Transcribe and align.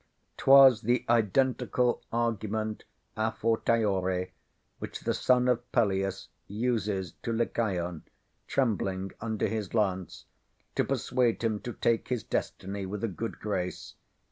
'Twas 0.37 0.81
the 0.81 1.05
identical 1.09 2.01
argument 2.11 2.85
a 3.15 3.31
fortiori, 3.31 4.31
which 4.79 5.01
the 5.01 5.13
son 5.13 5.47
of 5.47 5.71
Peleus 5.71 6.27
uses 6.47 7.11
to 7.21 7.31
Lycaon 7.31 8.01
trembling 8.47 9.11
under 9.21 9.47
his 9.47 9.75
lance, 9.75 10.25
to 10.73 10.83
persuade 10.83 11.43
him 11.43 11.59
to 11.59 11.73
take 11.73 12.07
his 12.07 12.23
destiny 12.23 12.83
with 12.83 13.03
a 13.03 13.07
good 13.07 13.37
grace. 13.37 13.93